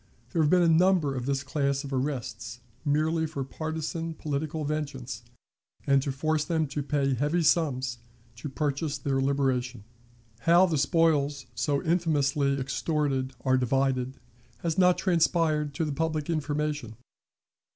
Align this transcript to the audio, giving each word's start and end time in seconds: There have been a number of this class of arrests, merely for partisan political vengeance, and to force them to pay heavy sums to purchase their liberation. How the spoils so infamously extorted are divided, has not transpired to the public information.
There 0.31 0.41
have 0.41 0.49
been 0.49 0.63
a 0.63 0.67
number 0.67 1.13
of 1.15 1.27
this 1.27 1.43
class 1.43 1.83
of 1.83 1.93
arrests, 1.93 2.59
merely 2.83 3.27
for 3.27 3.43
partisan 3.43 4.15
political 4.15 4.65
vengeance, 4.65 5.21
and 5.85 6.01
to 6.01 6.11
force 6.11 6.43
them 6.43 6.65
to 6.69 6.81
pay 6.81 7.13
heavy 7.13 7.43
sums 7.43 7.99
to 8.37 8.49
purchase 8.49 8.97
their 8.97 9.21
liberation. 9.21 9.83
How 10.39 10.65
the 10.65 10.79
spoils 10.79 11.45
so 11.53 11.83
infamously 11.83 12.59
extorted 12.59 13.33
are 13.41 13.59
divided, 13.59 14.17
has 14.63 14.75
not 14.75 14.97
transpired 14.97 15.75
to 15.75 15.85
the 15.85 15.93
public 15.93 16.31
information. 16.31 16.95